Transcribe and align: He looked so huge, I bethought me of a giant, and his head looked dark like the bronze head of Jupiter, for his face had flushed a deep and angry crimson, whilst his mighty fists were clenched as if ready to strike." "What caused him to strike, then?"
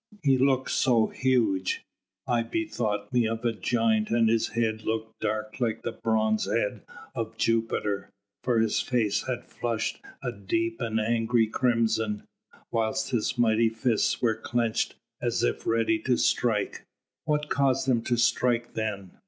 He 0.23 0.35
looked 0.35 0.71
so 0.71 1.09
huge, 1.09 1.85
I 2.25 2.41
bethought 2.41 3.13
me 3.13 3.27
of 3.27 3.45
a 3.45 3.53
giant, 3.53 4.09
and 4.09 4.29
his 4.29 4.47
head 4.47 4.81
looked 4.83 5.19
dark 5.19 5.59
like 5.59 5.83
the 5.83 5.91
bronze 5.91 6.45
head 6.45 6.81
of 7.13 7.37
Jupiter, 7.37 8.09
for 8.43 8.57
his 8.57 8.81
face 8.81 9.27
had 9.27 9.45
flushed 9.45 9.99
a 10.23 10.31
deep 10.31 10.81
and 10.81 10.99
angry 10.99 11.45
crimson, 11.45 12.23
whilst 12.71 13.11
his 13.11 13.37
mighty 13.37 13.69
fists 13.69 14.23
were 14.23 14.33
clenched 14.33 14.95
as 15.21 15.43
if 15.43 15.67
ready 15.67 15.99
to 15.99 16.17
strike." 16.17 16.83
"What 17.25 17.49
caused 17.49 17.87
him 17.87 18.01
to 18.05 18.17
strike, 18.17 18.73
then?" 18.73 19.11